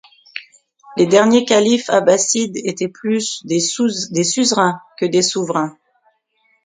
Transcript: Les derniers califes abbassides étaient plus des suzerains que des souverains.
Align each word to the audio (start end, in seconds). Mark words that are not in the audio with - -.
Les 0.97 1.05
derniers 1.05 1.45
califes 1.45 1.91
abbassides 1.91 2.57
étaient 2.65 2.87
plus 2.87 3.45
des 3.45 3.59
suzerains 3.59 4.81
que 4.97 5.05
des 5.05 5.21
souverains. 5.21 5.77